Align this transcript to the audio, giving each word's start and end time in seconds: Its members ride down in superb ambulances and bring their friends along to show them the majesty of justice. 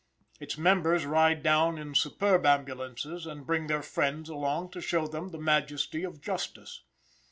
Its 0.39 0.57
members 0.57 1.05
ride 1.05 1.43
down 1.43 1.77
in 1.77 1.93
superb 1.93 2.43
ambulances 2.43 3.27
and 3.27 3.45
bring 3.45 3.67
their 3.67 3.83
friends 3.83 4.29
along 4.29 4.67
to 4.67 4.81
show 4.81 5.05
them 5.05 5.29
the 5.29 5.37
majesty 5.37 6.03
of 6.03 6.19
justice. 6.19 6.81